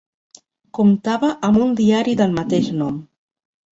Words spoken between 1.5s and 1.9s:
un